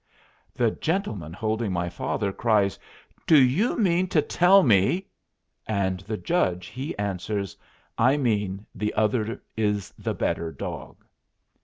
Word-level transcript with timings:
The 0.55 0.71
gentleman 0.71 1.31
holding 1.31 1.71
my 1.71 1.87
father 1.87 2.33
cries: 2.33 2.79
"Do 3.27 3.37
you 3.39 3.77
mean 3.77 4.07
to 4.07 4.19
tell 4.19 4.63
me" 4.63 5.05
And 5.67 5.99
the 5.99 6.17
judge 6.17 6.65
he 6.69 6.97
answers, 6.97 7.55
"I 7.99 8.17
mean 8.17 8.65
the 8.73 8.95
other 8.95 9.43
is 9.55 9.91
the 9.99 10.15
better 10.15 10.51
dog." 10.51 11.05